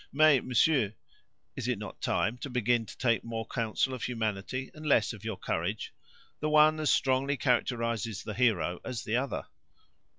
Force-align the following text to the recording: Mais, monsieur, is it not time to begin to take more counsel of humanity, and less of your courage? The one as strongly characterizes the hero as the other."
Mais, 0.11 0.41
monsieur, 0.41 0.95
is 1.55 1.67
it 1.67 1.77
not 1.77 2.01
time 2.01 2.35
to 2.35 2.49
begin 2.49 2.87
to 2.87 2.97
take 2.97 3.23
more 3.23 3.45
counsel 3.45 3.93
of 3.93 4.01
humanity, 4.01 4.71
and 4.73 4.83
less 4.83 5.13
of 5.13 5.23
your 5.23 5.37
courage? 5.37 5.93
The 6.39 6.49
one 6.49 6.79
as 6.79 6.89
strongly 6.89 7.37
characterizes 7.37 8.23
the 8.23 8.33
hero 8.33 8.79
as 8.83 9.03
the 9.03 9.17
other." 9.17 9.45